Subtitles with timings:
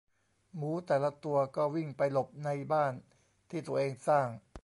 [0.55, 2.93] หมูแต่ละตัวก็วิ่งไปหลบในบ้าน
[3.49, 4.27] ที่ตัวเองสร้าง